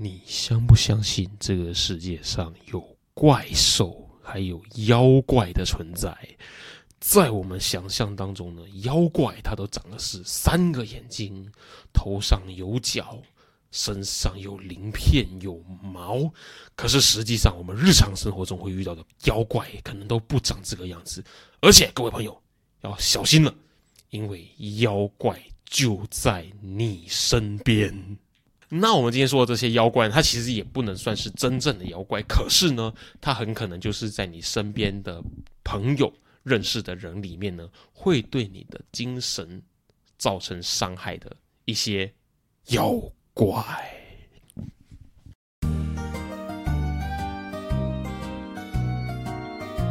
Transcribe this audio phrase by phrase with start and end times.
[0.00, 6.16] 你相不相信这个世界上有怪兽还有妖怪的存在？
[7.00, 11.50] 在我们想象当中呢，妖怪它都长的是三个眼睛，
[11.92, 13.20] 头上有角，
[13.72, 16.32] 身上有鳞片有毛。
[16.76, 21.24] 可是实际上，我们日常生活中会遇到的妖怪可能都不长这个样子。
[21.60, 22.40] 而且各位朋友
[22.82, 23.52] 要小心了，
[24.10, 28.16] 因为妖怪就在你身边。
[28.70, 35.22] 那我们今天说的这些妖怪，它其实也不能算是真正的妖怪，可是呢，它很可能就是在你身边的
[35.64, 39.62] 朋友、认识的人里面呢，会对你的精神
[40.18, 42.12] 造成伤害的一些
[42.66, 42.94] 妖
[43.32, 43.97] 怪。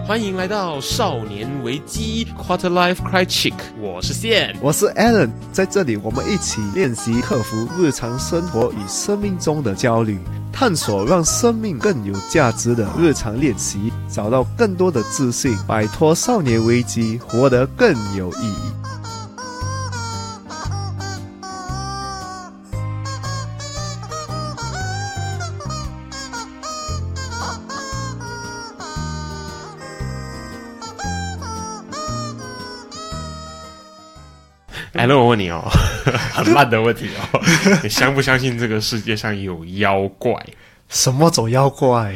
[0.07, 10.17] 欢迎来到少年危机 Quarter Life crichic 我是线，我是 Alan，在这里我们一起练习克服日常生活与生命中的焦虑，
[10.53, 18.86] 探索让生命更有价值的日常练习，找到更多的自信，摆脱少年危机，活得更有意义。
[34.97, 35.63] 哎，那我问你哦，
[36.33, 37.39] 很烂的问题哦，
[37.83, 40.33] 你相不相信这个世界上有妖怪？
[40.89, 42.15] 什么种妖怪？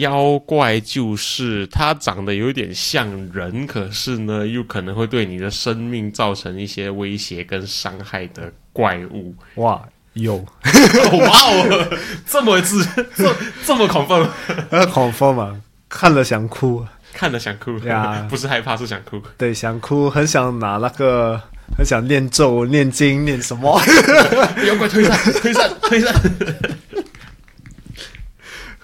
[0.00, 9.34] 妖怪就是它长得有点像人，可是呢，又可能会对你的生命造成一些威胁跟伤害的怪物。
[9.54, 9.82] 哇，
[10.12, 12.84] 有，哇哦，这么自
[13.16, 14.14] 这这么恐怖，
[14.70, 15.58] 很恐怖嘛？
[15.88, 19.20] 看了想哭，看了想哭呀，不是害怕，是想哭。
[19.38, 21.40] 对，想哭，很想拿那个。
[21.76, 23.80] 很想念咒、念经、念什么？
[24.66, 26.14] 妖怪推散、推散、推散。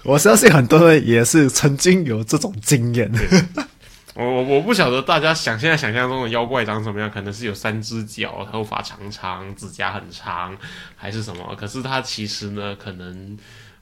[0.03, 3.11] 我相信很多人也是曾经有这种经验。
[4.15, 10.57] 我我我不晓得大家想现在想象中的妖怪长什么样，可能是有三只脚、头发长长、指甲很长，
[10.95, 11.55] 还是什么？
[11.55, 13.37] 可是他其实呢，可能，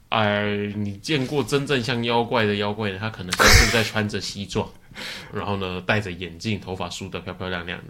[0.09, 2.97] 哎，你见过真正像妖怪的妖怪呢？
[2.99, 4.67] 他可能就是在穿着西装，
[5.33, 7.85] 然后呢戴着眼镜，头发梳得漂漂亮亮的。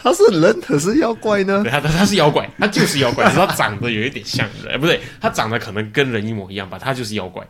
[0.00, 1.62] 他是人可是妖怪呢？
[1.64, 7.44] 对，他他他是妖怪，他就是妖怪，只是他长得有一点像人， 哎，不对，他长得可能跟人一模一样吧，他就是妖怪。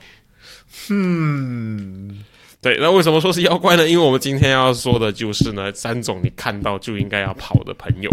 [0.89, 2.25] 嗯，
[2.61, 3.87] 对，那为什么说是妖怪呢？
[3.87, 8.11] 因为我们今天要说的就是呢，三种你看到就应该要跑的朋友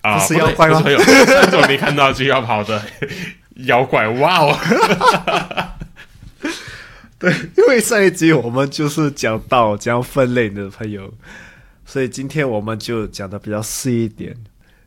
[0.00, 0.80] 啊，是妖怪吗？
[0.80, 2.80] 朋友，三种你看到就要跑的
[3.66, 4.56] 妖怪，哇哦！
[7.18, 11.12] 对，因为上一集我们就是讲到讲分类的朋友。
[11.90, 14.32] 所以今天我们就讲的比较细一点，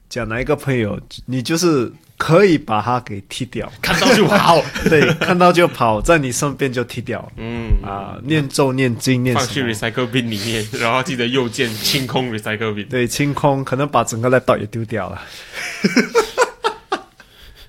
[0.07, 7.73] 讲哪一个朋友，你就是可以把他给踢掉，看到就跑， 对，看到就跑，在你身边就踢掉，嗯。
[7.83, 15.21] 啊，念咒念经念放去 recycle bin 里面，然后记得右键清空 recycle bin，对，清空，可能把整个 laptop 也丢掉了，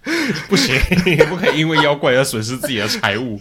[0.48, 0.76] 不行，
[1.28, 3.40] 不可以因为妖怪而损失自己的财物。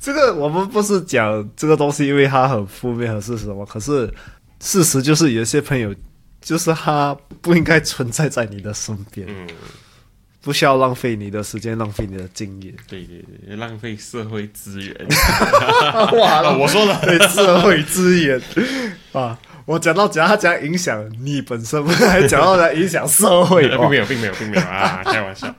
[0.00, 4.12] 这个我们不是讲这个东西，因为它很负面还是什么，可是。
[4.60, 5.94] 事实就是，有些朋友
[6.40, 9.46] 就是他不应该存在在你的身边，嗯，
[10.40, 14.94] 不需要浪费你的时间，浪费你的经验，对对对，浪费社会资源。
[16.18, 18.40] 哇，我说了，对社会资源。
[19.12, 25.54] 啊，我讲到讲他讲影响你本身，还讲到在影响社会， 并没有，并没有，并没有啊，开玩笑。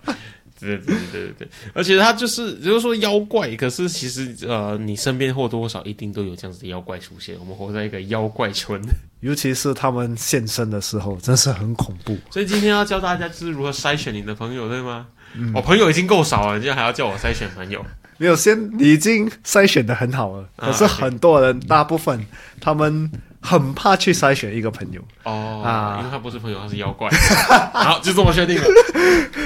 [0.59, 7.35] 对对对对对， 而且他就是，就是说妖怪，可是其实呃，你身边或多或少一定都有这样子的妖怪出现。
[7.39, 8.79] 我们活在一个妖怪村，
[9.21, 12.17] 尤其是他们现身的时候，真是很恐怖。
[12.29, 15.07] 所以今天要教大家就是如何筛选你的朋友，对吗？
[15.53, 17.85] 我朋友已经够少了，你现在还要叫我筛选朋友？
[18.17, 20.49] 没有，先已经筛选的很好了。
[20.57, 22.25] 可是很多人，大部分
[22.59, 23.09] 他们。
[23.41, 27.09] 很怕去筛选一个朋友哦啊，因为他不是朋友，他是妖怪。
[27.73, 28.63] 好，就这么确定了。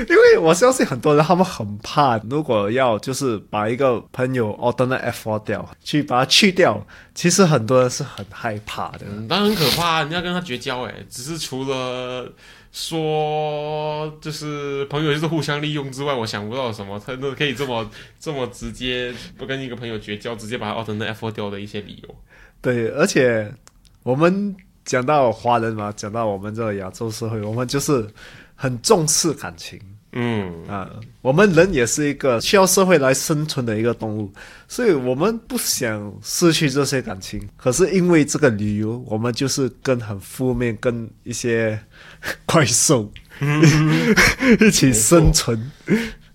[0.10, 9.06] 因为我相信很多人他们很怕，如果要就是把一个朋友 alternate F 掉，去把它去掉，其实很多人是很害怕的。
[9.30, 10.94] 当然很可怕，你要跟他绝交哎。
[11.10, 12.28] 只是除了
[12.72, 17.88] 说就是朋友就是互相利用之外，我想不到什么他都可以这么
[18.20, 22.16] 这么直接不跟一个朋友绝交，直接把他 alternate F 掉的一些理由。
[22.60, 23.54] 对，而且。
[24.04, 24.56] 我们
[24.86, 28.08] 讲到华人嘛，讲到我们这个亚洲社会，我们就是
[28.56, 29.80] 很重视感情。
[30.16, 30.88] 嗯啊，
[31.22, 34.32] 我们人也是一个需要社会来生存的一个动物，
[34.68, 37.42] 所以我们不想失去这些感情。
[37.58, 41.80] 可是因为这个理由，我们就是跟很负面、跟一些
[42.46, 43.12] 怪兽
[44.62, 45.72] 一起生存。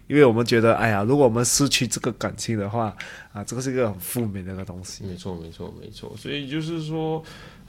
[0.09, 2.97] 因为我们觉得，哎呀，如果我们失去这个感情的话，
[3.31, 5.05] 啊，这个是一个很负面的一个东西。
[5.05, 6.13] 没错，没错，没错。
[6.17, 7.23] 所以就是说，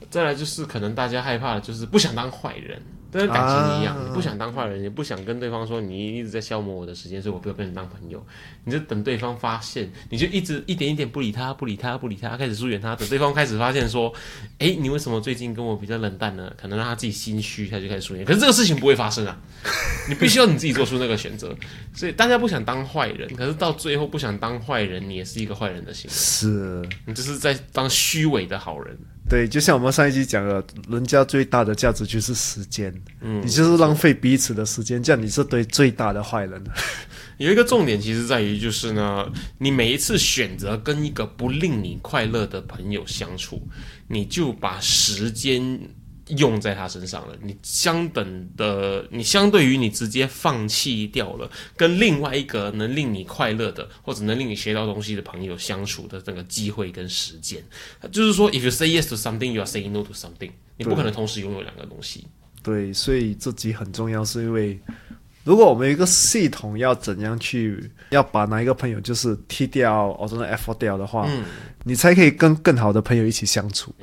[0.08, 2.80] 再来就是可能大家害怕的就是不想当坏人。
[3.12, 8.24] 跟感情一样，你不想当坏人，也不想跟对方说你一直在消磨我的时间，所以我不要跟你当朋友。
[8.62, 12.94] 你就等对方发现，你就一直一点一点不理他，不理他，不理他，开始疏远他。
[12.94, 14.14] 等对方开始发现说，
[14.58, 16.52] 哎，你为什么最近跟我比较冷淡呢？
[16.56, 18.24] 可能让他自己心虚，他就开始疏远。
[18.24, 19.36] 可是这个事情不会发生啊，
[20.08, 21.52] 你必须要你自己做出那个选择。
[21.92, 26.14] 所以大家不想当坏人，可是到最后不想当坏人，你也是一个坏人的行为。
[26.14, 28.96] 是，你就是在当虚伪的好人。
[29.30, 36.62] 对，就像我们上一集讲的，人家最大的价值就是时间，嗯，你就是浪费彼此的时间，这样你是对最大的坏人。
[37.38, 43.62] 有一个重点，其实在于就是呢，你每一次选择跟一个不令你快乐的朋友相处，
[44.08, 45.80] 你就把时间。
[46.36, 57.62] 用在他身上了，你相等的，你相对于你直接放弃掉了跟另外一个能令你快乐的或者能令你学到东西的朋友相处的这个机会跟时间，
[58.12, 62.26] 就是说，if you say yes to something, you are saying no to something，你不可能同时拥有两个东西。
[62.62, 64.78] 对，所以这集很重要，是因为
[65.44, 71.44] 如果我们一个系统要怎样去要把哪一个朋友就是踢掉，或者 F 掉的话，嗯，
[71.84, 73.94] 你才可以跟更好的朋友一起相处。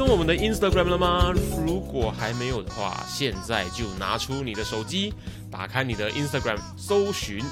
[0.00, 1.30] 踪我们的 Instagram 了吗？
[1.66, 5.12] 如果还没有的话，现在就拿出你的手机，
[5.50, 7.44] 打开你的 Instagram，搜寻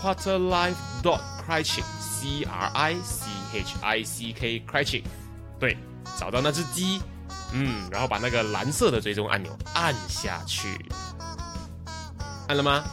[0.00, 5.02] Quarterlife dot Criching，C R I C H I C K Criching，
[5.58, 5.76] 对，
[6.16, 7.02] 找到那只鸡，
[7.52, 10.78] 嗯，然后把那个蓝色的追踪按钮按下去，
[12.46, 12.84] 按了吗？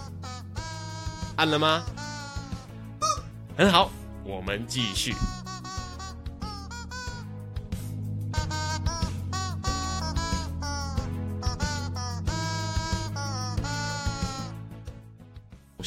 [1.36, 1.84] 按了吗？
[3.56, 3.92] 很好，
[4.24, 5.13] 我们继续。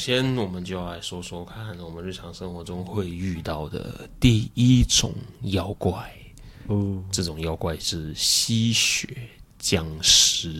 [0.09, 5.13] 先，我们就要来说说看，我们日常生活中会遇到的第一种
[5.43, 5.93] 妖怪。
[6.65, 9.07] 哦，这种妖怪是吸血
[9.59, 10.51] 僵尸。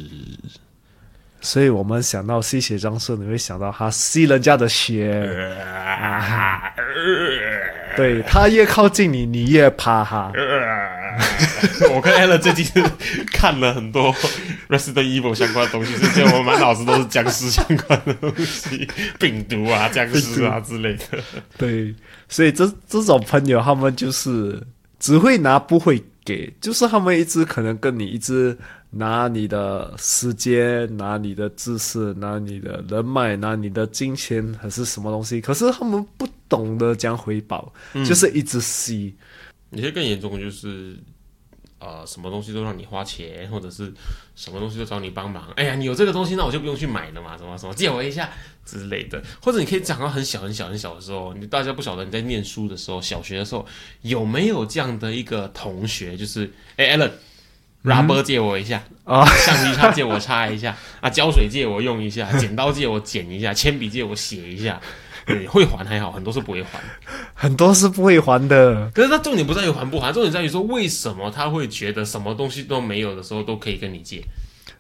[1.42, 5.28] 所以我们想到吸血僵尸，你会想到他吸人家的血。
[7.98, 10.32] 对他越靠近你，你越怕他。
[11.94, 12.66] 我跟 Allen 最近
[13.28, 14.14] 看了很多
[14.68, 18.88] Resident Evil 相关的东西，是觉得我满脑子都是僵尸相关的东西，
[19.20, 21.24] 病毒啊、僵尸啊之类的。
[21.58, 21.94] 对，
[22.28, 24.62] 所以这这种朋友，他们就是
[25.00, 28.58] 只会拿不会给，就是他们一直可能跟你一直
[28.92, 37.72] 拿你的时间、拿你的知识、拿你的人脉、拿你的金钱还是什么东西，可是他们不懂得将回报，
[38.06, 39.16] 就是一直吸。
[39.72, 40.98] 有些更严重的就是，
[41.80, 43.94] 呃，什么东西都让你花钱，或者是
[44.36, 45.50] 什么东西都找你帮忙。
[45.56, 48.30] 哎呀，你有这个东西，那我就不用去买了嘛，什么什么借我一下
[48.66, 49.22] 之类的。
[49.42, 53.66] 或者你可以讲到很小很小很小的时候，你大家不晓得你在念书的时候，小学的时候
[54.02, 64.82] 有没有这样的一个同学，就是哎，Allen，rubber 借我一下啊， 橡皮擦借我擦一下啊，胶水借我用一下，剪刀借我剪一下，铅笔借我写一下。
[65.30, 66.80] 对，会还还好，很多是不会还，
[67.34, 68.90] 很多是不会还的。
[68.96, 74.24] 可是他重点不在于还不还，重点在于说为什么他会觉得什么东西都没有的时候都可以跟你借？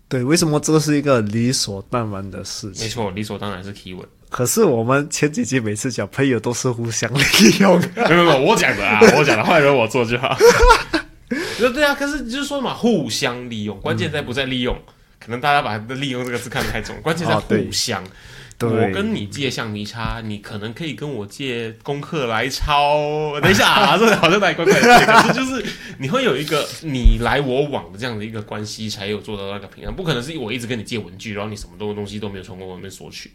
[0.07, 2.85] 对，为什么这是一个理所当然的事情？
[2.85, 4.03] 没错，理所当然是提问。
[4.29, 10.35] 可是我们前几集每次讲朋友都是互相利用，没有没有，我讲的啊，我讲的，坏人我做就好。
[11.59, 14.75] 对对啊，可是就是说嘛，互相利用，关键在不在利用？
[15.19, 18.03] 可能大家把“利用”这个字看得太重，关键在互相。
[18.61, 23.39] 我跟你借橡皮擦，你可能可以跟我借功课来抄。
[23.39, 25.06] 等一下啊， 这好像太怪怪的。
[25.06, 25.66] 可是就是
[25.97, 29.95] 你会有一个你来我往的这样的一个关系，才有做到那个平衡。
[29.95, 33.31] 不可能是我一直跟你借文具，然后你什么东东西都没有从我那边索取。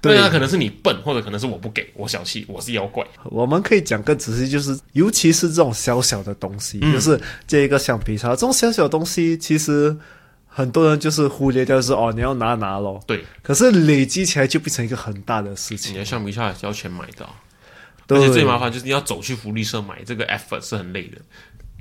[0.00, 3.04] 对啊，可能是你笨，或者可能是我不给我小气，我是妖怪。
[3.24, 9.96] 我们可以讲更仔细，就是尤其是这种小小的东西，就是借一个橡皮擦，这种小小东西其实。
[10.58, 13.00] 很多人就是忽略掉，是哦，你要拿拿咯。
[13.06, 15.94] 对，可是累积起来就变成一个很大的事情。
[15.94, 17.24] 你的橡皮擦要钱买的，
[18.08, 21.18] 而且最麻烦就是你要走去福利社买，这个 effort 是很累的。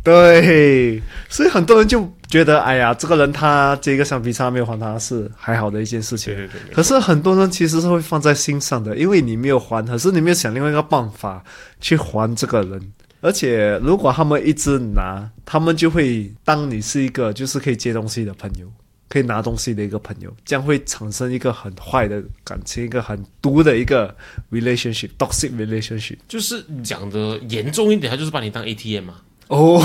[0.04, 6.36] 对，所以很多人就觉得，哎呀，这个人他这个橡皮擦没有还他是还好的一件事情。
[6.36, 6.76] 对对对。
[6.76, 11.44] 可是很多人其实是会放在心上的，因为你没有还，可是你没有想另外一个办法
[11.82, 12.94] 去还这个人。
[13.20, 18.72] 而且，如果他们一直拿，他们就会当你是一个就是可以借东西的朋友，
[19.10, 24.16] 可以拿东西的一个朋友，这样会产生一个很坏的感情，一个很毒的一个
[24.52, 26.18] relationship，toxic relationship。
[26.28, 29.16] 就是讲的严重一点，他就是把你当 ATM 嘛。
[29.48, 29.80] 哦，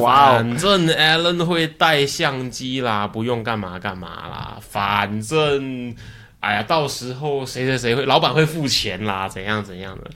[0.00, 0.36] 哇！
[0.36, 5.94] 反正 Allen 会带相机啦，不用干嘛干嘛啦，反正。
[6.40, 10.08] 哎呀，到时候谁谁谁会，老板会付钱啦，怎样怎样的。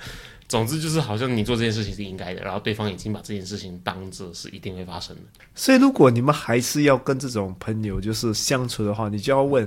[0.52, 5.22] 总之就是好像你做这件事情是应该的，然后对方已经把这件事情当做是一定会发生的。
[5.54, 9.66] 所以如果你们还是要跟这种朋友就是相处的话，你就要问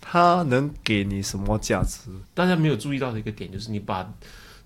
[0.00, 2.12] 他能给你什么价值。
[2.32, 4.08] 大家没有注意到的一个点就是，你把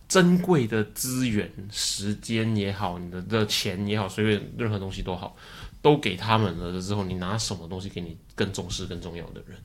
[0.07, 5.35] 珍贵的资源、时间也好，你的的钱也好，随便任何东西都好，
[5.81, 9.57] 都给他们了之后，你拿什么东西给你更重视、更重要的人？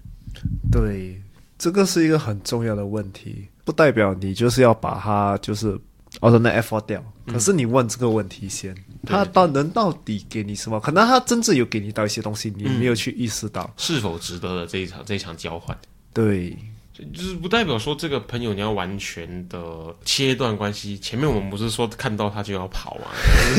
[0.72, 1.22] 对，
[1.58, 5.78] 这个是一个很重要的问题，不代表你就是要把它就是。
[6.20, 7.04] 哦，那 F 掉。
[7.28, 10.80] 可是你问这个问题先，他到能到底给你什么？
[10.80, 15.78] 可能他真正有给你到一些东西，你没有去意识到是否值得的这一场这一场交换。
[16.14, 16.58] 对。
[17.14, 20.98] 就是不代表说这个朋友你要完全的切断关系。
[21.00, 23.08] 前面我们不是说看到他就要跑吗？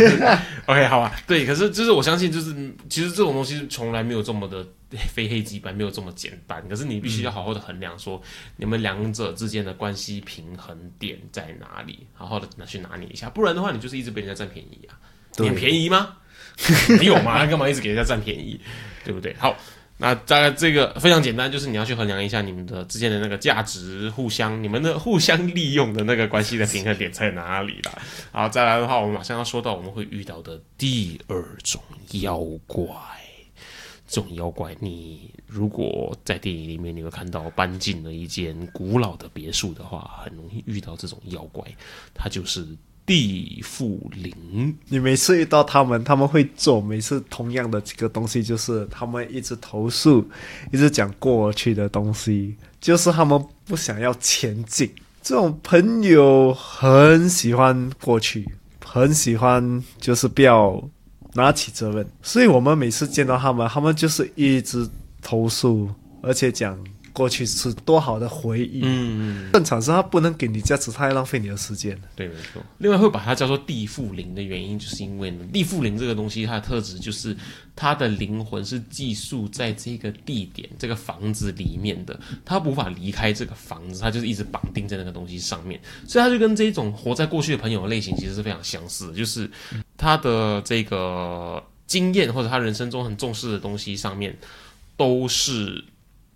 [0.66, 1.20] OK，好吧。
[1.26, 2.54] 对，可是就是我相信，就是
[2.88, 4.66] 其实这种东西从来没有这么的
[5.12, 6.62] 非黑即白，没有这么简单。
[6.68, 8.20] 可是你必须要好好的衡量，说
[8.56, 13.30] 你们两者之间的关系平衡点在哪里，好好的拿去拿捏一下。
[13.30, 14.98] 不然的话，你就是一直被人家占便宜啊。
[15.38, 16.16] 你便宜吗？
[17.00, 17.46] 你有吗？
[17.46, 18.60] 干嘛一直给人家占便宜？
[19.04, 19.34] 对不对？
[19.38, 19.56] 好。
[20.00, 28.02] 那大概这个非常简单，就是你要去衡量一下你们的之间的那个价值互相，你们的互相利用的那个关系的平衡点在哪里了。
[28.32, 31.82] 好，再来的话，我们马上要说到我们会遇到的第二种
[32.22, 32.86] 妖怪。
[34.08, 41.62] 这种妖怪，你如果在电影里面你会看到搬进了一间古老的别墅的话，很容易遇到这种妖怪，
[42.14, 42.66] 它就是。
[43.10, 50.24] 地缚灵，你每次遇到他们，他们会做每次同样的几个东西，就是他们一直投诉，
[50.70, 54.88] 一直讲过去的东西，就是他们不想要前进。
[55.20, 58.48] 这种朋友很喜欢过去，
[58.86, 60.80] 很喜欢就是不要
[61.34, 64.88] 拿起责任，所以我们每次见到他们，他们就是一直
[65.20, 65.90] 投诉，
[66.22, 66.78] 而且讲。
[67.12, 72.62] 过去是多好的回忆，嗯，正常是他不能给你价值，太浪费你的时间对，没错。
[72.78, 77.36] 另外会把它叫做地缚灵的原因，就是因为呢，地缚灵这个东西，它的特质就是
[77.74, 85.80] 它的灵魂是寄宿在这个地点、这个房子里面的，它无法离开这个房子，它就是一直绑定在那个东西上面。
[86.06, 89.50] 所以它就跟这种活在过去的朋友的类型其实是非常相似的，就是
[89.96, 94.36] 他的这个经验或者他人生中很重视的东西上面
[94.96, 95.84] 都是。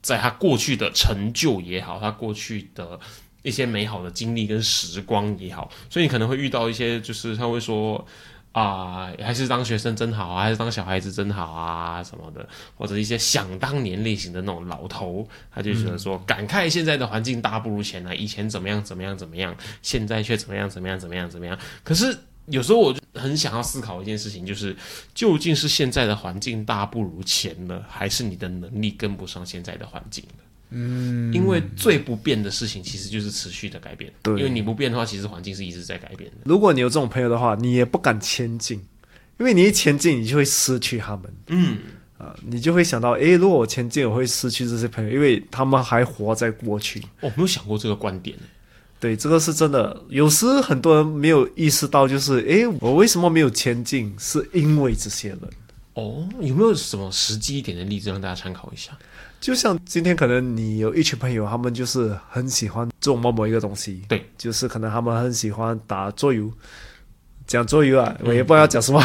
[0.05, 3.01] 在他过去的成就也好，他过去的
[3.43, 8.07] 一些美好的经历跟时光也好，所以你可能会遇到一些，就是他会说
[8.53, 12.47] 啊，还是当学生真好啊，还是当小孩子真好啊什么的，
[12.77, 21.59] 或者一些想当年类型的那种老头，他就觉得说感慨现在的环境大不如前啊，以前怎么样怎么样怎么样，现在却怎么样怎么样怎么样怎么样。
[21.83, 22.15] 可是
[22.47, 24.77] 有时候我就很想要思考一件事情，就是
[25.15, 30.45] 究竟是现在的环境大不如前了，还是你的能力跟不上现在的环境了？
[30.77, 34.13] 嗯，因为最不变的事情其实就是持续的改变。
[34.23, 36.37] 对，因为你不变的话，其实环境是一直在改变的。
[36.45, 38.79] 如果你有这种朋友的话，你也不敢前进，
[39.39, 41.33] 因为你一前进，你就会失去他们。
[41.47, 41.79] 嗯，
[42.19, 47.01] 啊，你就会想到，诶，如果我前进，我会失去这些朋友，因为他们还活在过去。
[47.21, 48.37] 我没有想过这个观点。
[49.05, 49.95] 对，这个是真的。
[50.09, 54.11] 有时很多人没有意识到，就是诶，我为什么没有前进？
[54.19, 55.41] 是因为这些人。
[55.93, 58.97] 哦，有没有什么实际一点的例子让大家参考一下？
[59.43, 64.01] 就像今天可能你有一群朋友，他们就是很喜欢做某某一个东西。
[64.09, 66.51] 对，就是可能他们很喜欢打桌游。
[67.47, 69.03] 讲桌游啊，我也不知道讲什么。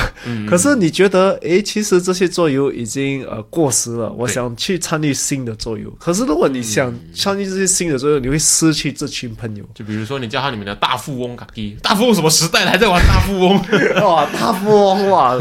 [0.47, 4.11] 可是你觉得，诶，其实这些桌游已经呃过时了。
[4.13, 5.89] 我想去参与新的桌游。
[5.99, 9.63] 可是如果你想参与这些新的桌游，你会失去这群朋友。
[9.75, 13.57] 就比如说，你叫他里面的大富翁卡迪，大富翁什么时代了还在玩 大富翁？
[14.01, 15.37] 哇，大富翁哇，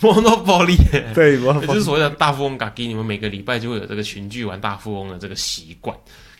[0.00, 0.76] 摩诺暴利。
[1.14, 5.96] 对，就是所谓的大富翁卡基，你们每个礼拜就会有这个群聚玩大富翁的这个习惯。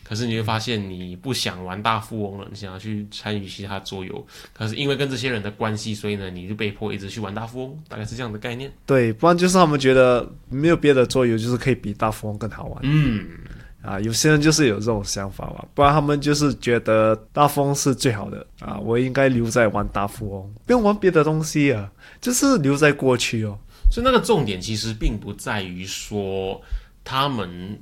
[0.06, 4.24] 可是你会发现，你不想玩大富翁了，你想要去参与其他桌游。
[4.52, 8.72] 可是因为跟这些人的关系，所以呢，你就被迫一直去玩大富翁，大概是这样的概念。
[8.86, 12.78] 对，不然就是他们觉得没有别的桌游，就是可以比大富翁更好玩。
[12.84, 13.26] 嗯，
[13.82, 23.58] 啊，有些人就是有这种想法嘛，不然他们就是觉得大富翁是最好的啊，我应该留在玩大富翁，不用玩别的东西啊，就是留在过去哦。
[23.90, 26.62] 所以那个重点其实并不在于说
[27.02, 27.76] 他们。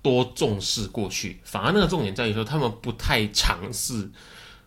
[0.00, 4.10] 多重视过去，反而那个重点在于说，他们不太尝试，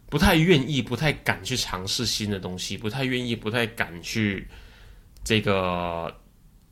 [0.10, 4.48] 不太愿意，不太敢去尝试新的东西，不太愿意，不太敢去
[5.24, 6.14] 这个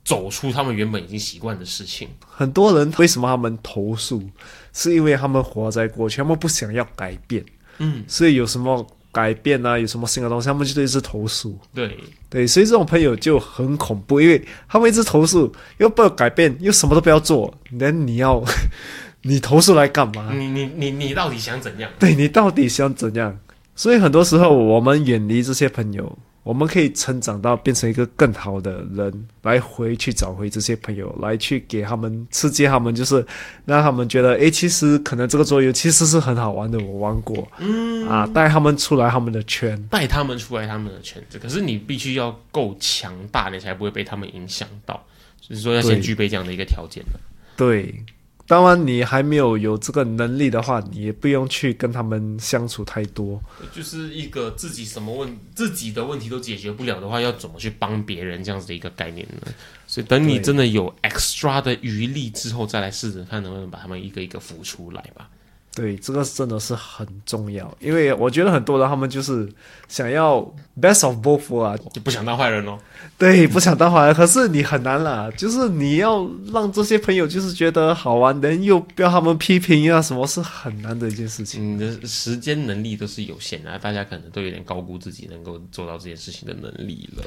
[0.05, 2.09] 走出他们原本已经习惯的事情。
[2.27, 4.29] 很多人为什么他们投诉，
[4.73, 7.43] 是因为他们活在过去，他们不想要改变。
[7.79, 8.85] 嗯，所以有什么？
[9.13, 11.57] 改变啊，有什么新的东西，他们就一直投诉。
[11.73, 11.97] 对
[12.29, 18.43] 对，所以这种朋友就很恐怖，因为他们一直投诉，又不要改变，又什么都不要做，那你要
[19.21, 20.33] 你投诉来干嘛？
[20.33, 21.89] 你你你你到底想怎样？
[21.99, 23.39] 对你到底想怎样？
[23.75, 26.17] 所以很多时候，我们远离这些朋友。
[26.43, 33.25] 我们可以成长到变成一个更好的人，来回去找回这些朋友，来去给他们刺激他们，就是
[33.65, 41.39] 让他们觉得，诶，其实可能这个桌游其实是很好玩的，我玩过，嗯，啊，带他们出来他们的圈，带他们出来他们的圈子。
[41.39, 45.01] 可是你必须要够强大，你才不会被他们影响到，
[45.41, 47.19] 所以说要先具备这样的一个条件的。
[47.55, 48.03] 对。
[48.53, 53.41] 当然，你还没有有这个能力的话，你也不用去跟他们相处太多。
[53.73, 59.51] 就是一个自己什么问自己的问题都解决不了的话，要怎么去帮别人这样子的一个概念呢？
[59.87, 65.27] 所以，等你真的有 extra 的余力之后，再来试着看能不能把他们一个一个扶出来吧。
[65.75, 69.51] 对，这个真的是很重要，因为我觉得很多人他们就是
[69.87, 70.39] 想要
[70.79, 72.77] best of both 啊，就不想当坏人哦。
[73.17, 81.75] 对，不想当坏人，可是你很难啦，就是你要让这些朋友就是觉得好玩，能又不要他们批评啊，什么是很难的一件事情。
[81.75, 87.23] 你的时间能力都是有限的，大家可能都有点高估自己能够做到这件事情的能力了。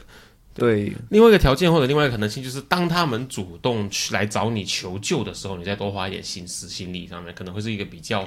[0.57, 8.27] 对，另外一个条件或者另外一个可能性就是，当他们主动去来找你求救的时候，你再多花一点心思、心力上面，可能会是一个比较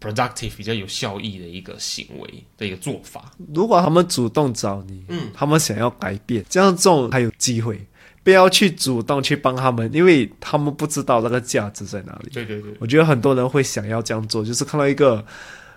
[0.00, 3.30] productive、比较有效益的一个行为的一个做法。
[3.54, 7.78] 如果他们主动找你，嗯，他们想要改变，这样这种还有机会，
[8.24, 12.30] 不要去主动去帮他们，因为他们不知道那个价值在哪里。
[12.32, 15.24] 对对对，我觉得很多人会想要这样做，就是看到一个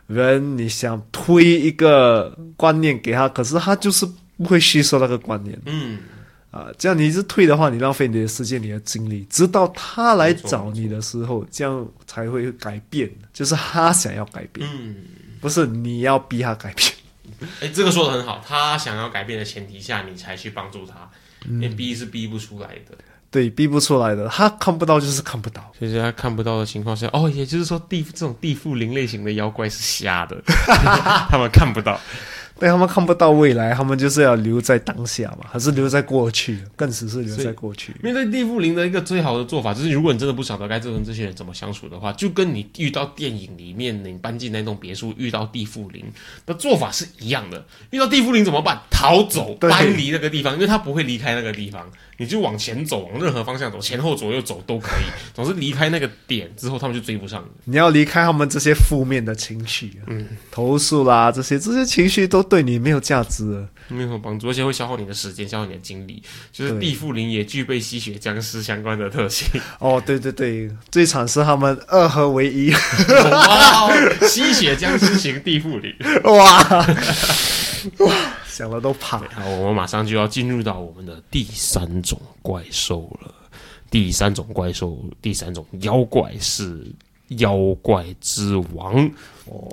[0.08, 4.08] 人，你想推一个观念给他，可是他就是。
[4.40, 6.00] 不会吸收那个观念，嗯，
[6.50, 13.12] 啊，这样你一直退的话，你浪费你的时间、你的精力，直到他来找你的时候，这样才会改变。
[13.34, 14.96] 就是他想要改变，嗯，
[15.42, 16.92] 不是你要逼他改变。
[17.62, 21.10] 哎，这个说的很好，他想要改变的前提下，你才去帮助他，
[21.46, 22.98] 你逼是逼不出来的。
[23.32, 25.72] 对，逼不出来的，他看不到就是看不到。
[25.78, 30.42] 其实他看不到的情况下，哦，也就是说地这种地缚灵类型的妖怪是瞎的，
[31.30, 32.00] 他们看不到。
[32.60, 36.60] 被他们看不到未来，他们就是要留在当下嘛，还是留在过去？
[36.76, 37.96] 更只是留在过去。
[38.04, 46.04] 面对地缚灵的一个最好的做法，就是如果你真的不晓得该跟这些人怎么相处的话，就跟你遇到电影里面你搬进那栋别墅遇到地缚灵
[46.46, 47.66] 的做法是一样的。
[47.92, 48.80] 遇到地缚灵怎么办？
[48.92, 51.90] 逃走，搬离那个地方，因为他不会离开那个地方。
[52.22, 55.06] 你就往前走，往任何方向走，前后左右走都可以。
[55.34, 57.72] 总是离开那个点之后，他们就追不上你。
[57.72, 63.44] 你要离开他们这些负面的情绪，嗯，投诉啦，这些这些情绪都对你没有价值，
[63.88, 66.22] 没有什么帮助，而且会消耗你的时间，消耗你的精力。
[66.52, 69.48] 就是地缚灵也具备吸血僵尸相关的特性。
[69.80, 73.92] 哦，对对对，最惨是他们二合为一，哇
[74.28, 76.88] 吸血僵尸型地缚灵， 哇
[78.06, 78.16] 哇。
[78.48, 79.20] 想了都怕。
[79.20, 83.34] 好，我们马上就要进入到我们的第三种怪兽了。
[83.90, 86.86] 第三种怪兽，第三种妖怪是
[87.38, 89.12] 妖怪之王。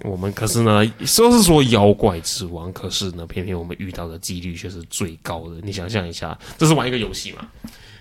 [0.04, 5.56] 我们可是呢，说是说妖怪之王，可是呢，偏偏我们遇到的几率却是最高的。
[5.62, 7.48] 你想象一下，这是玩一个游戏嘛？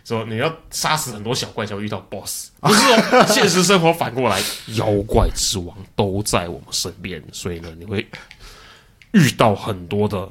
[0.03, 3.25] 说你要杀死很多小怪才会遇到 BOSS，不是哦。
[3.27, 4.41] 现实生活反过来，
[4.75, 8.07] 妖怪之王都在我们身边，所以呢，你会
[9.11, 10.29] 遇到很多的。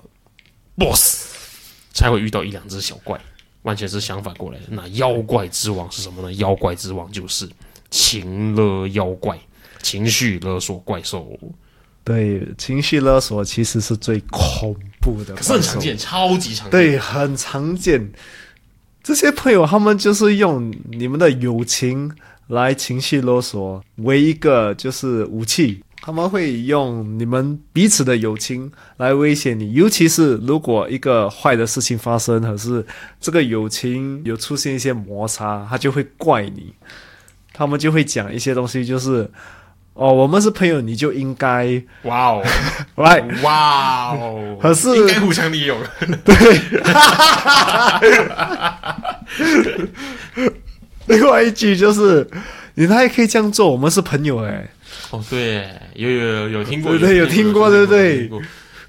[0.77, 1.33] boss
[1.93, 3.17] 才会遇到一两只小怪，
[3.63, 4.65] 完全是相反过来的。
[4.71, 6.33] 那妖怪之王是什么呢？
[6.33, 7.49] 妖怪之王就是
[7.95, 9.39] 情勒妖怪，
[9.81, 11.39] 情绪勒索怪兽。
[12.03, 16.73] 对，情绪勒索其实是最恐怖的，可是很常见，超级常见。
[16.73, 18.11] 对，很常见。
[19.01, 22.11] 这些朋友他们就是用你们的友情
[22.49, 25.81] 来情绪勒索为一个就是武器。
[26.03, 32.85] 他们会用你们彼此的友情来威胁你，尤其是如果一个坏的事情发生，可是
[33.21, 36.75] 这个友情有出现一些摩擦，他就会怪你。
[37.55, 39.31] 他们就会讲一些东西，就是
[39.95, 42.43] 哦，我们是朋友，你就应该哇哦，
[42.97, 45.79] 来哇哦，可是应该互相利用。
[46.25, 46.61] 对，
[51.07, 52.29] 另外一句就是，
[52.75, 54.69] 你他也可以这样做，我们是朋友哎。
[55.11, 58.29] 哦，对，有有有有听过，对对，有听过，对不对？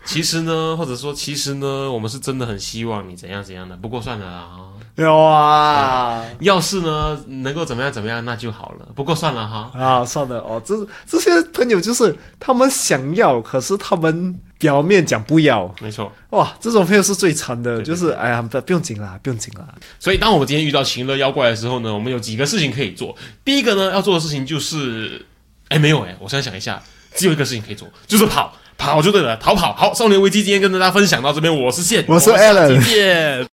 [0.05, 3.75] 其实呢，或者说，其实呢，我们是真的很希望你怎样怎样的。
[3.75, 4.49] 不过算了啊，
[4.95, 8.87] 有啊，要是呢能够怎么样怎么样，那就好了。
[8.95, 10.61] 不过算了哈，啊，算了哦。
[10.65, 15.73] 这这些朋友就是他们想要，可是他们表面讲不要。
[15.81, 19.67] 没错，哇，这种朋友是最惨的，就是哎呀，不不用紧啦，不用紧啦。
[19.99, 23.15] 所以，当我们今天遇到情乐妖怪的时候呢，我们有几个事情可以做。
[23.43, 25.25] 第一个呢，要做的事情就是。
[25.69, 26.79] 哎，没有哎，我现在想一下，
[27.15, 29.73] 只有一个事情可以做，就是跑，跑就对了，逃跑。
[29.73, 33.54] 好，少年危机今天跟大家分享到这边，我是线，我是 Alan，再见。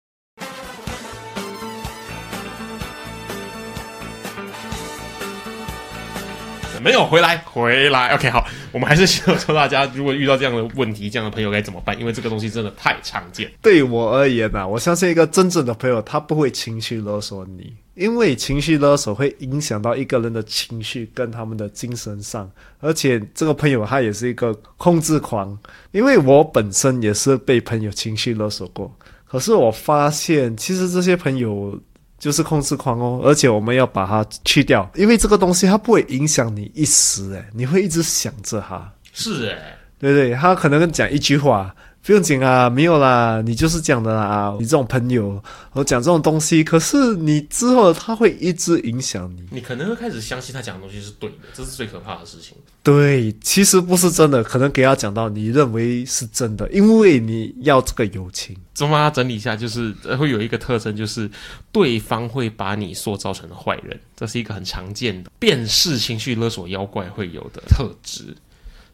[6.86, 8.14] 没有回来，回来。
[8.14, 11.98] OK，好，我们还是希望说大家，如果遇到这样的问题，这样的朋友该怎么办？
[11.98, 13.50] 因为这个东西真的太常见。
[13.60, 25.58] 对我而言呢，我相信一个真正的朋友，他不会情绪勒索你，因为情绪勒索会影响到一个人的情绪跟他们的精神上，而且这个朋友他也是一个控制狂，
[25.90, 28.96] 因为我本身也是被朋友情绪勒索过，
[29.26, 31.76] 可是我发现其实这些朋友。
[32.18, 38.92] 就是控制狂哦，而且我们要把它去掉，因为这个东西它不会影响你一时，诶，你会一直想着它。
[39.12, 39.58] 是诶，
[39.98, 41.74] 对对，他可能讲一句话。
[42.06, 44.54] 不用紧啊，没有啦，你就是讲的啦。
[44.60, 45.42] 你这种朋友，
[45.72, 49.42] 我讲这种东西，可是你之后他会一直影响你。
[49.50, 52.56] 你可能会开始相信他讲的东西是对的，这是最可怕的事情。
[52.84, 58.56] 对，其实不是真的，可能给他讲到你认为是真的，因为你要这个友情。
[58.72, 61.28] 怎么整理一下，就是会有一个特征，就是
[61.72, 68.32] 对方会把你塑造成坏人，这是一个很常见的辨识情绪勒索妖怪会有的特质。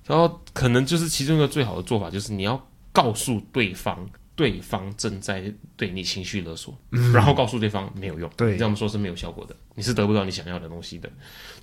[0.06, 2.58] 然后可能就是其中一个最好的做法，就是你要。
[2.92, 6.76] 告诉对方，对方正在对你情绪勒索，
[7.12, 11.10] 然后告诉对方没有用，对，这样说是没有效果的，你是得不到你想要的东西的。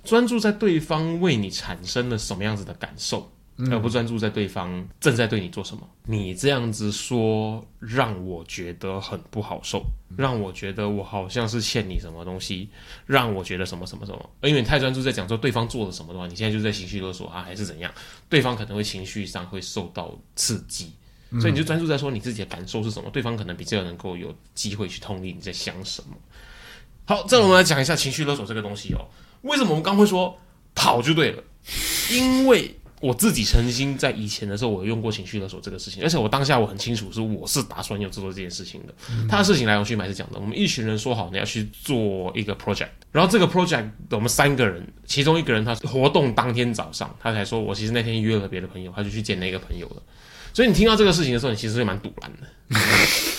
[0.04, 3.30] 专注在对方为你产生了什么样子的感受，
[3.70, 5.88] 而不专注在对方正在对你做什么。
[6.04, 9.84] 你这样子说让我觉得很不好受，
[10.16, 12.68] 让我觉得我好像是欠你什么东西，
[13.06, 14.30] 让我觉得什么什么什么。
[14.42, 17.92] 因为你太专注在讲说对方做了什么的话，你现在就在情绪勒索啊，还是怎样？
[18.28, 20.92] 对方可能会情绪上会受到刺激。
[21.38, 26.16] 所以你就专注在说你自己的感受是什么，对方可能比较能够有机会去同理你在想什么。
[27.04, 29.06] 好，再我们来讲一下情绪勒索这个东西哦。
[29.42, 30.38] 为什么我们刚会说
[30.74, 31.42] 跑就对了？
[32.10, 38.94] 因为我自己曾经在以前的时候，我用过情绪勒索这个事情，而且我当下我很清楚是我是打算要做这件事情的。
[39.28, 50.02] 他的事情来龙去脉是讲的，我们一群人说好你要去做一个 project，然后这个 project 我们三个人，其中一个人他活动当天早上，他才说我其实那天约了别的朋友，他就去见那个朋友了。
[50.52, 52.46] 所以你听到这个事情的时候，你其实是蛮堵然的。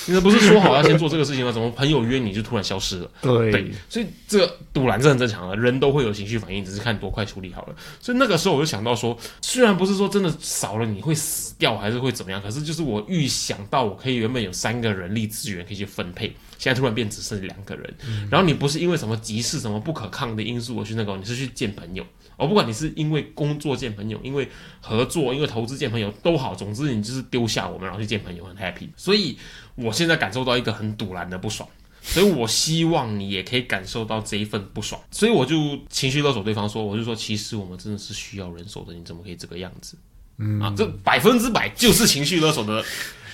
[0.08, 1.52] 因为不是说好要先做这个事情吗？
[1.54, 3.10] 怎么朋友约你就突然消失了？
[3.22, 7.76] 对，所以这个堵然是很正常的，人都会有情绪反应，只是看多快处理好了。
[8.02, 17.94] 所以那个时候我就想到说，虽然不是说真的少了你会死掉，还是会怎么样，可是就是我预想到我可以原本有三个人力资源可以去分配，现在突然变只剩两个人。
[18.30, 22.06] 然后你不是因为什么急事、什么不可抗的因素我去那个，你是去见朋友。
[22.42, 24.50] 我不管你是因为工作见朋友，因为
[24.80, 28.90] 合作，因为投资见朋友都好，总之你就是丢下我们，然后去见朋友，很 happy。
[28.98, 29.38] 所以
[29.76, 31.70] 我现在感受到一个很堵然的不爽，
[32.02, 35.00] 所以我希望你也可以感受到这一份不爽。
[35.12, 39.96] 所以我就情绪勒索对方说，我就说其实我们真的是需要人手的，你怎么可以这个样子？
[40.40, 42.84] 嗯啊，这百分之百就是情绪勒索的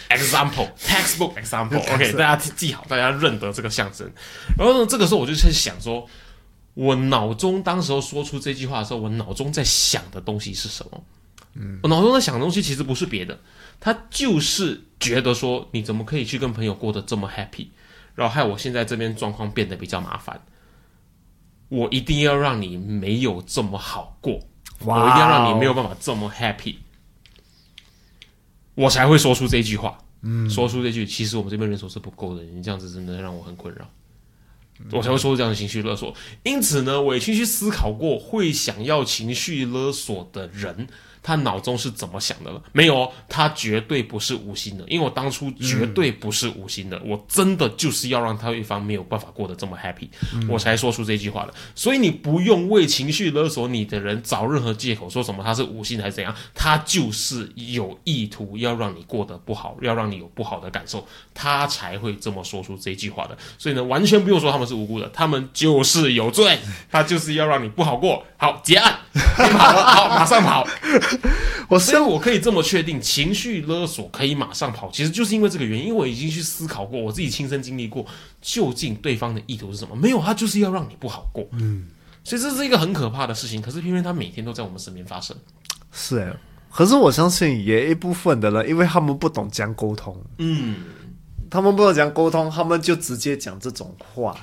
[0.09, 1.79] example，textbook example。
[1.95, 4.11] OK，大家记好，大家认得这个象征。
[4.57, 6.05] 然后呢，这个时候我就在想说。
[6.77, 11.03] 我脑中当时候说出这句话的时候，我脑中在想的东西是什么？
[11.55, 13.39] 嗯，我脑中在想的东西其实不是别的，
[13.79, 17.69] 他就是觉得说，你怎么可以去跟朋友过得这么 happy，
[18.13, 20.39] 然后害我现在这边状况变得比较麻烦，
[21.69, 24.33] 我一定要让你没有这么好过，
[24.81, 26.75] 我一定要让你没有办法这么 happy，
[28.75, 29.97] 我才会说出这句话。
[30.21, 33.89] 嗯，说出这句，其实我们这边人手是不够的，你这样子真的让我很困扰。
[34.91, 36.13] 我才会说这样的情绪勒索，
[36.43, 40.87] 因此呢，我也去思考过，会想要情绪勒索的人。
[41.27, 42.61] 他脑中是怎么想的了？
[42.71, 50.07] 没有，他绝对不是无心的，因为我当初绝对不是无心的，我真的就是要让他一方没有办法过得这么 happy，
[50.47, 51.53] 我才说出这句话的。
[51.75, 63.37] 所以你不用为情绪勒索你的人找任何借口，说什么他是无心还是怎样，他就是有意图要让你过得不好，要让你有不好的感受，他才会这么说出这句话的。
[63.57, 66.57] 所以呢，完全不用说他们是无辜的，他们就是有罪，
[66.89, 68.23] 他就是要让你不好过。
[68.37, 68.99] 好，结案，
[69.35, 70.65] 跑了，好，马上跑。
[71.69, 75.87] 我所以，我可以这么确定，情绪勒索可以马上跑，其实就是因为这个原因。
[75.87, 78.05] 因为我已经去思考过，我自己亲身经历过，
[78.41, 79.95] 究竟对方的意图是什么？
[79.95, 81.47] 没有，他就是要让你不好过。
[81.51, 81.87] 嗯，
[82.23, 83.61] 所以这是一个很可怕的事情。
[83.61, 85.35] 可是偏偏他每天都在我们身边发生。
[85.91, 86.33] 是哎，
[86.71, 90.15] 可是我相信也一部分的人，因为他们不懂讲沟通。
[90.37, 90.75] 嗯，
[91.49, 94.35] 他们不懂讲沟通，他们就直接讲这种话。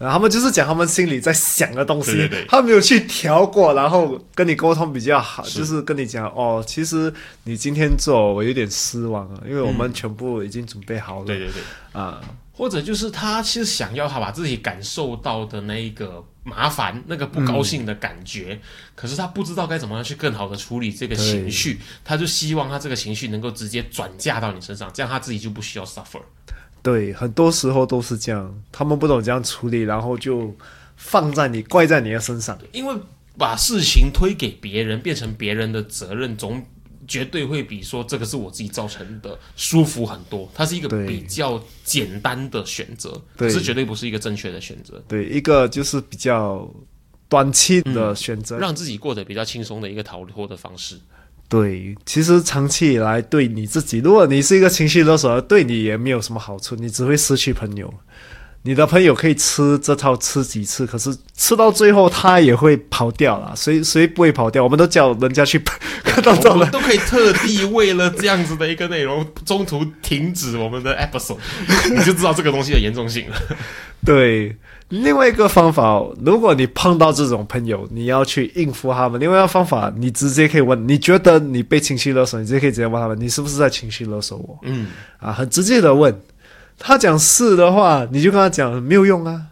[0.00, 7.12] 然后他们就是讲他们心里在想的东西，他没有去调过，然后跟你沟通比较好，就是跟你讲哦，其实
[7.44, 11.26] 你今天做我有点失望啊，因为我们全部已经准备好了。
[11.26, 12.18] 对对对，啊，
[12.50, 18.58] 或者就是他其实想要他把自己感受到的那一个麻烦、那个不高兴的感觉，
[18.94, 26.22] 可是他不知道该怎么样去更好的处理这个情绪，他就希望他这个情绪能够直接转嫁到你身上，这样他自己就不需要 suffer。
[26.82, 30.54] 对，很多时候都是这样，他们不懂这样处理，然后就
[30.96, 32.58] 放在你怪在你的身上。
[32.72, 32.94] 因为
[33.36, 36.62] 把事情推给别人，变成别人的责任，总
[37.06, 40.48] 绝对会比说这个是我自己造成的舒服很多。
[40.54, 45.02] 它是一个比较简单的选择，可是绝对不是一个正确的选择。
[45.08, 46.68] 对，一个就是比较
[47.28, 50.98] 短期的选择，让自己过得比较轻松的一个逃脱的方式。
[51.50, 57.92] 对，其实长期以来对你自己，如果你是一个情绪勒索，对你也没有什么好处，你只会失去朋友。
[58.62, 63.54] 你的朋友可以吃这套吃几次，可是吃到最后他也会跑掉了。
[63.56, 64.62] 谁谁不会跑掉？
[64.62, 65.58] 我们都叫人家去
[66.04, 71.38] 看到这们都可以特地为了这样子的一个内容，中途停止我们的 episode，
[71.90, 73.36] 你就知道这个东西的严重性了。
[74.04, 74.54] 对，
[74.90, 79.18] 另外一个方法，如果你碰到这种朋友，你要去应付他们。
[79.18, 82.38] 另外一个方法，你直接可以问：你觉得你被情绪勒索？
[82.38, 84.58] 你直接可以直接问他们：你是不是在情绪勒索我？
[84.64, 86.14] 嗯，啊，很直接的问。
[86.82, 89.46] 他讲是的话，你就跟他讲没有用啊，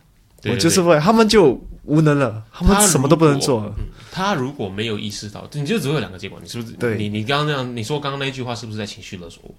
[0.45, 3.71] 我就是会，他们就无能了，他们什么都不能做。
[4.11, 6.73] 他如果没有意识到，你就只有两个结果，你是不是？
[6.75, 9.55] 对，你你刚刚那样，你说刚刚那句话是不是在情绪勒索我？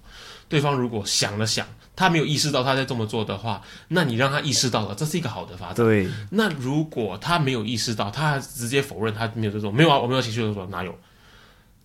[0.48, 5.76] 对方如果想了想，他没有意识到他在这么做的话，那你让他意识到了，这是一个好的发展。
[5.76, 6.08] 对。
[6.30, 10.92] 那如果他没有意识到，他直接否认他没有这种，没有啊，我没有情绪勒索，哪有？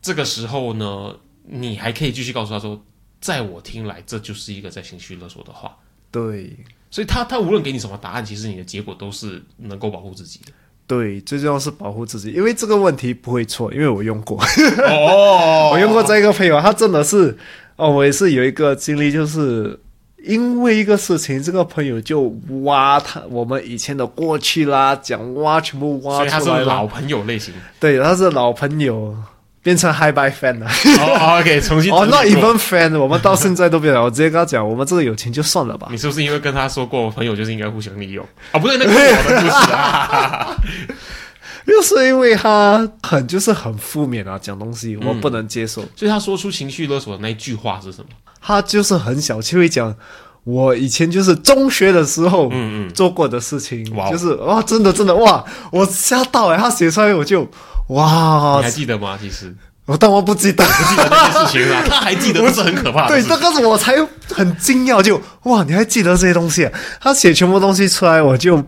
[0.02, 1.16] 这个时候呢，
[1.48, 2.84] 你还可以继续告诉他说。
[3.26, 5.76] 在我听来，这就是一个在情绪勒索的话。
[6.12, 6.56] 对，
[6.92, 10.52] 所以他他无论给你什么答案，其实你的结果都是能够保护自己的。
[10.86, 14.40] 对，最重要是保护自己，因为这个问题不会错，因为我用过。
[14.88, 17.36] 哦， 我用过这一个朋友，他真的是
[17.78, 19.80] 哦，我也是有一个经历，就是
[20.24, 22.32] 因为一个事情，这个朋友就
[22.66, 26.30] 挖他我们以前的过去啦，讲挖全部挖出来。
[26.30, 27.52] 他是老朋友类型。
[27.80, 29.18] 对，他是老朋友。
[29.66, 30.68] 变成 Hi Bye Fan 了。
[31.00, 31.92] 哦，OK， 重新。
[31.92, 34.04] 哦，那一份 Fan，我们到现在都变了。
[34.04, 35.88] 我直接跟他讲，我们这个友情就算了吧。
[35.90, 38.24] 你是不是因为跟他说过，朋友就是应该互相利用？
[38.52, 40.56] 啊，不对，那个 我的故事啊。
[41.66, 45.82] 又是因为他很就是很负面啊，讲东西我不能接受。
[45.96, 48.10] 所以他说出情绪勒索的那一句话是什么？
[48.40, 49.96] 他就是很小气会讲，
[50.44, 57.50] 我以前就是中学的时候，嗯嗯，做过的事情，就是哇，真的真的哇，我吓到哎，他写出来我就。
[57.88, 59.18] 哇，你还记得吗？
[59.22, 59.54] 其实
[59.86, 61.84] 我但我不记得，不记得那些事情了。
[61.88, 63.08] 他还记得，不是很可怕。
[63.08, 63.96] 对，这个是我才
[64.34, 66.66] 很惊讶，就哇，你还记得这些东西？
[66.66, 68.64] 啊他写全部东西出来，我就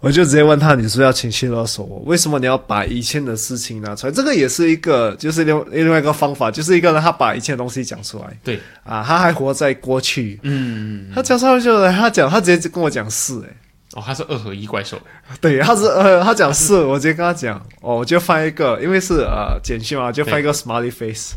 [0.00, 2.00] 我就直接问他，你是要情绪勒索我？
[2.06, 4.12] 为什么你要把以前的事情拿出来？
[4.12, 8.24] 这个也是一个，就是另另外一个方法，就是一个人他把以前的东西讲出来。
[8.42, 10.40] 对啊，他还活在过去。
[10.42, 13.54] 嗯，他讲出来就他讲，他直接跟我讲是哎。
[13.96, 15.00] 哦，他是二合一怪兽。
[15.40, 21.34] 对，他是呃，他讲是，我直接跟他讲，哦，我就翻一个，因为是呃简讯嘛，就翻一个 smiley face。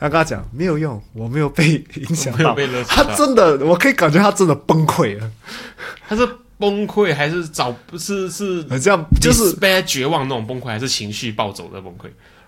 [0.00, 2.56] 他跟他讲没有用，我没有被影响到。
[2.86, 5.30] 他真的，我可以感觉他真的崩溃了。
[6.08, 12.06] 他是崩溃还是找不是是这样，就是 despair 绝望那种崩溃，还是情绪暴走的崩溃？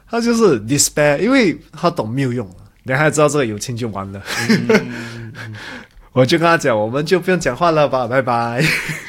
[0.09, 4.23] 他就是 despair，因为他懂没有用了，你还知道这个友情就完了。
[6.13, 8.63] 我就跟他讲，我们就不用讲话了吧，拜拜。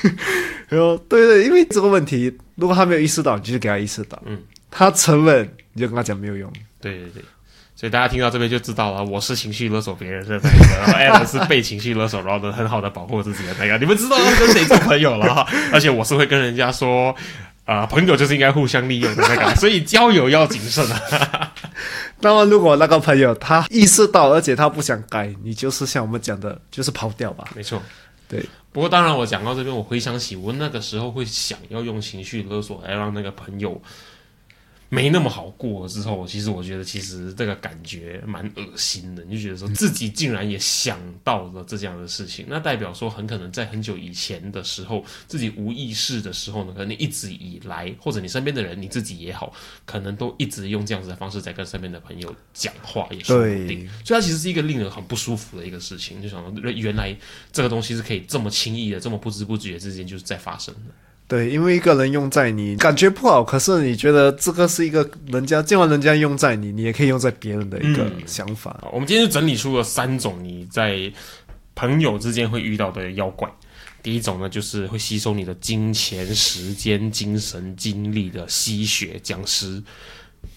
[0.70, 4.22] 然后，对对，因为这个问题，如果他没有意识到，你就给他意识到。
[4.26, 6.52] 嗯，他沉稳，你就跟他讲没有用。
[6.80, 7.24] 对对对，
[7.76, 13.78] 所以大家听到这边就知道了，我是情绪勒索别人的那个，然后艾伦是被情绪勒索，然后能很好的保护自己的那个。
[13.80, 15.46] 你们知道要跟谁做朋友了哈？
[15.74, 17.14] 而且我是会跟人家说，
[17.72, 21.54] 啊，朋友就是应该互相利用的那个， 所以交友要谨慎啊。
[22.20, 27.48] 那么，如果那个朋友他意识到，而且他不想改，你就是像我们讲的，就是跑掉吧。
[27.56, 27.82] 没错，
[28.28, 28.46] 对。
[28.74, 33.82] 不过，当然，我讲到这边，我回想起我那个时候会想要用情绪勒索来让那个朋友。
[34.94, 39.24] 没那么好过之后，其实我觉得其实这个感觉蛮恶心的。
[39.24, 49.54] 你就觉得说自己竟然也想到了这样的事情，那代表说很可能在很久以前的时候，自己无意识的时候呢，可能你一直以来或者你身边的人，你自己也好，
[49.86, 53.88] 可能都一直用这样子的方式在跟身边的朋友讲话，也说不定。
[54.04, 56.22] 所以它其实是一个令人很不舒服的一个事情。
[56.22, 57.16] 就想到，原来
[57.54, 60.92] 这个东西是可以这么轻易的、这么不知不觉之间就是在发生的。
[61.32, 68.78] 对，因为一个人用在你感觉不好，可是你觉得这个是一个人家，尽管人家用在你，你也可以用在别人的一个想法。
[68.92, 71.10] 我们今天就整理出了三种你在
[71.74, 73.50] 朋友之间会遇到的妖怪。
[74.04, 79.82] 第一种呢，就是会吸收你的金钱、时间、精神、精力的吸血僵尸。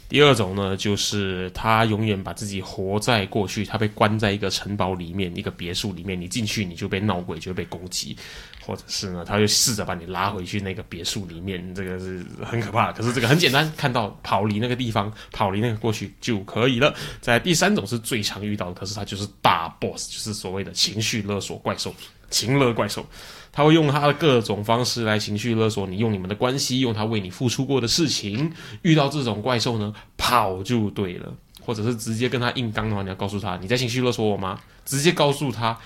[0.09, 8.17] 第二种呢，就是他永远把自己活在过去，他被关在一个城堡里面，一个别墅里面，你进去你就被闹鬼，就会被攻击。
[8.67, 12.93] 或者是呢，他就试着把你拉回去那个别墅里面，这个是很可怕的。
[12.95, 16.95] 可是这个很简单，看到跑离那个地方，跑离那个过去就可以了。
[17.21, 21.95] 在第三种是最常遇到的，可是他就是大 boss，就是所谓的情绪勒索怪兽。
[22.31, 23.07] 情勒怪兽，
[23.53, 28.51] 他会用他的各种方式来情绪勒索你，用你们的关系，用他为你付出过的事情。
[28.83, 34.59] 遇到这种怪兽呢，跑就对了，或者是直接跟他硬刚的话，你要告诉他你在情绪勒索我吗？
[34.85, 35.79] 直接告诉他，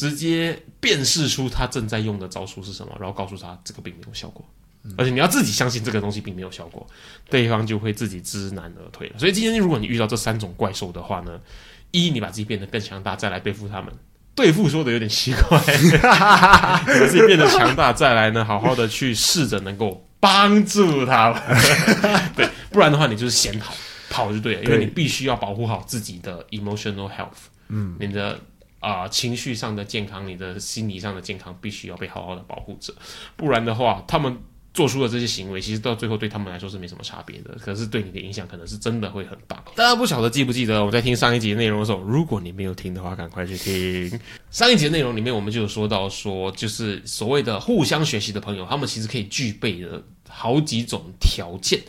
[0.00, 4.42] 直接辨识出他正在用的招数是什么，然后告诉他这个并没有效果。
[4.96, 6.86] 而且你要自己相信这个东西并没有效果，
[7.28, 9.18] 对方就会自己知难而退了。
[9.18, 11.38] 所以今天如果你遇到这三种怪兽的话呢，
[11.90, 13.92] 一你把自己变得更强大，再来对付他们。
[14.34, 15.60] 对付说的有点奇怪，
[16.00, 21.42] 把自己变得强大，再来呢，好好的去试着能够帮助他们。
[22.34, 23.74] 对，不然的话你就是先跑，
[24.08, 28.40] 跑就对了，因为你必须要保护好自己的 emotional health，嗯，你的
[28.80, 32.92] 啊情绪上的健康，你的心理上的健康必须要被好好的保护着，
[33.36, 34.36] 不然的话他们。
[34.72, 39.56] 做出的这些行为，其实到最后对他们来说是没什么差别的，可是对你的影响可能是真的会很大。
[39.74, 44.20] 大家不晓得记不记得我在听上一集内容的时候，如果你没有听的话，赶快去听
[44.52, 51.80] 上一集的内容里面，我们就有说到说，就是所谓的互相学习的朋友，他们其实可以具备的好几种条件。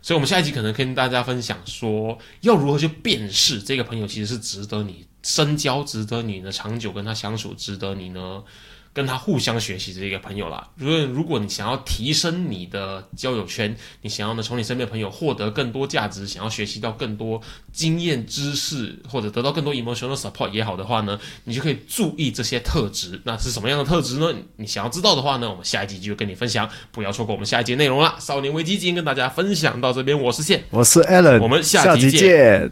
[0.00, 8.42] 所以，我们下一集可能跟大家分享说，要如何去辨识这个朋友其实是值得你深交、值得你呢长久跟他相处、值得你呢。
[8.90, 10.66] 跟他互相学习的一个朋友啦。
[10.74, 23.20] 如果如果你想要提升你的交友圈，你想要呢从你身边的朋友获得更多价值，想要学习到更多经验知识，或者得到更多 emotional support 也好的话呢，你就可以注意这些特质。
[23.22, 24.34] 那是什么样的特质呢？
[24.56, 28.16] 你想要知道的话呢，我们下一集就跟你分享，不要错过我们下一集内容啦。
[28.18, 32.68] 少年危机今天跟大家分享到这边，我是线，我是 Allen，我们下集见。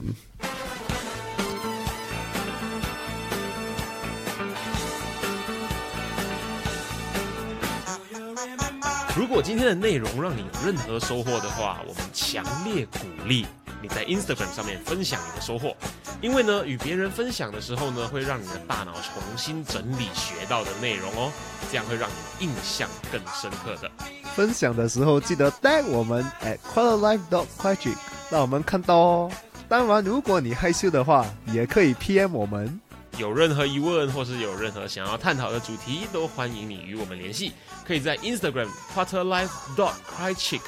[9.36, 13.44] 如果今天的内容让你有任何收获的话，我们强烈鼓励
[13.82, 15.76] 你在 Instagram 上面分享你的收获，
[16.22, 21.30] 因为呢，与别人分享的时候呢，会让你的大脑重新整理学到的内容哦，
[21.70, 23.90] 这样会让你印象更深刻的。
[24.34, 27.94] 分享的时候记得带我们 at quarterlife dot magic，
[28.30, 29.30] 让我们看到哦。
[29.68, 32.80] 当然，如果你害羞的话，也可以 PM 我们。
[33.18, 37.52] 有任何疑问或是有任何想要探讨的主题，都欢迎你与我们联系。
[37.86, 40.60] 可以在 Instagram quarterlife dot crychick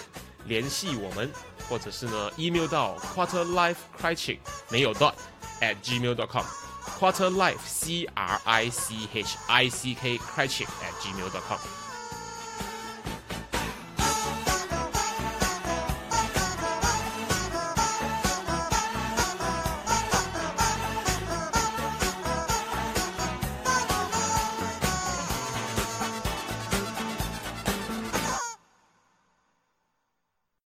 [0.46, 1.30] 联系我们，
[1.68, 4.38] 或者是呢 email 到 quarterlifecrychick
[4.70, 5.12] 没有 dot
[5.60, 6.44] at gmail dot com
[6.98, 11.87] quarterlife c r i c h i c k crychick at gmail dot com。